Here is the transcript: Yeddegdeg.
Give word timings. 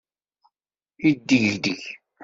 Yeddegdeg. 1.03 1.65